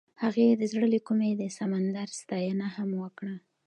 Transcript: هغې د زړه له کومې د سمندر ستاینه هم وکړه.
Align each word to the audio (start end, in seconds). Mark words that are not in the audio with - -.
هغې 0.21 0.47
د 0.59 0.63
زړه 0.71 0.85
له 0.93 0.99
کومې 1.07 1.31
د 1.35 1.43
سمندر 1.57 2.07
ستاینه 2.21 2.67
هم 2.75 2.89
وکړه. 3.03 3.35